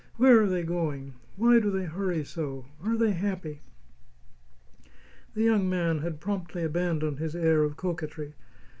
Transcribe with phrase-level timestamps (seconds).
[0.15, 1.13] Where are they going?
[1.35, 2.65] Why do they hurry so?
[2.83, 3.61] Are they happy?"
[5.35, 8.33] The young man had promptly abandoned his air of coquetry.